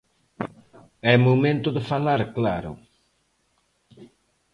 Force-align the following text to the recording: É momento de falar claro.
É 1.11 1.15
momento 1.27 1.69
de 1.75 1.81
falar 1.91 2.21
claro. 2.37 2.71